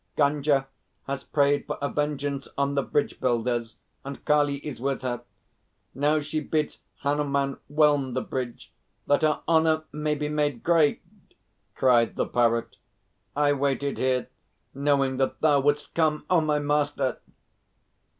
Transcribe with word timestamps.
"Gunga 0.15 0.67
has 1.05 1.23
prayed 1.23 1.67
for 1.67 1.77
a 1.79 1.87
vengeance 1.87 2.47
on 2.57 2.73
the 2.73 2.81
bridge 2.81 3.19
builders, 3.19 3.77
and 4.03 4.25
Kali 4.25 4.55
is 4.65 4.81
with 4.81 5.03
her. 5.03 5.21
Now 5.93 6.21
she 6.21 6.39
bids 6.39 6.79
Hanuman 7.03 7.57
whelm 7.69 8.15
the 8.15 8.23
bridge, 8.23 8.73
that 9.05 9.21
her 9.21 9.43
honour 9.47 9.83
may 9.91 10.15
be 10.15 10.27
made 10.27 10.63
great," 10.63 11.03
cried 11.75 12.15
the 12.15 12.25
Parrot. 12.25 12.77
"I 13.35 13.53
waited 13.53 13.99
here, 13.99 14.29
knowing 14.73 15.17
that 15.17 15.39
thou 15.39 15.59
wouldst 15.59 15.93
come, 15.93 16.25
O 16.31 16.41
my 16.41 16.57
master! 16.57 17.19